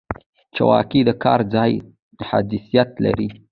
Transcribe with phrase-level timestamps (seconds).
[0.55, 1.71] چوکۍ د کار ځای
[2.29, 3.29] حیثیت لري.